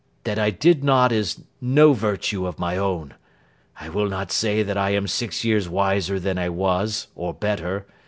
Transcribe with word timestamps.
That 0.23 0.39
I 0.39 0.49
did 0.49 0.83
not, 0.83 1.11
is 1.11 1.43
no 1.61 1.93
virtue 1.93 2.47
of 2.47 2.57
my 2.57 2.75
own. 2.75 3.13
I 3.79 3.87
will 3.89 4.09
not 4.09 4.31
say 4.31 4.63
that 4.63 4.75
I 4.75 4.89
am 4.95 5.05
six 5.05 5.43
years 5.45 5.69
wiser 5.69 6.19
than 6.19 6.39
I 6.39 6.49
was, 6.49 7.09
or 7.13 7.35
better. 7.35 7.85